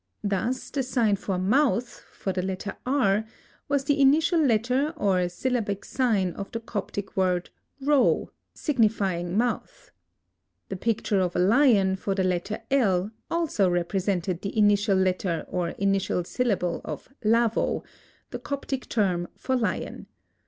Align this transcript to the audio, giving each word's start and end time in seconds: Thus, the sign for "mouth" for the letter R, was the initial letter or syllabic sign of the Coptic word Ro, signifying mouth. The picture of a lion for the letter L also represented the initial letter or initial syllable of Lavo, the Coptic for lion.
Thus, 0.23 0.71
the 0.71 0.81
sign 0.81 1.15
for 1.15 1.37
"mouth" 1.37 2.03
for 2.09 2.33
the 2.33 2.41
letter 2.41 2.75
R, 2.87 3.23
was 3.69 3.83
the 3.83 4.01
initial 4.01 4.39
letter 4.43 4.95
or 4.97 5.29
syllabic 5.29 5.85
sign 5.85 6.33
of 6.33 6.51
the 6.51 6.59
Coptic 6.59 7.15
word 7.15 7.51
Ro, 7.79 8.31
signifying 8.55 9.37
mouth. 9.37 9.91
The 10.69 10.75
picture 10.75 11.19
of 11.19 11.35
a 11.35 11.39
lion 11.39 11.97
for 11.97 12.15
the 12.15 12.23
letter 12.23 12.63
L 12.71 13.11
also 13.29 13.69
represented 13.69 14.41
the 14.41 14.57
initial 14.57 14.97
letter 14.97 15.45
or 15.47 15.69
initial 15.69 16.23
syllable 16.23 16.81
of 16.83 17.07
Lavo, 17.23 17.83
the 18.31 18.39
Coptic 18.39 18.91
for 18.91 19.55
lion. 19.55 20.07